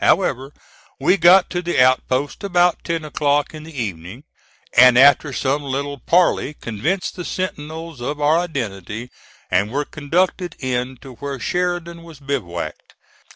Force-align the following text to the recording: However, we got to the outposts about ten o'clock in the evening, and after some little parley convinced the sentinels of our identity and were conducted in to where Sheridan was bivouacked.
However, 0.03 0.51
we 0.99 1.15
got 1.15 1.51
to 1.51 1.61
the 1.61 1.79
outposts 1.79 2.43
about 2.43 2.83
ten 2.83 3.05
o'clock 3.05 3.53
in 3.53 3.61
the 3.65 3.79
evening, 3.83 4.23
and 4.75 4.97
after 4.97 5.31
some 5.31 5.61
little 5.61 5.99
parley 5.99 6.55
convinced 6.55 7.15
the 7.15 7.23
sentinels 7.23 8.01
of 8.01 8.19
our 8.19 8.39
identity 8.39 9.11
and 9.51 9.69
were 9.69 9.85
conducted 9.85 10.55
in 10.57 10.97
to 11.03 11.13
where 11.13 11.37
Sheridan 11.39 12.01
was 12.01 12.19
bivouacked. 12.19 12.95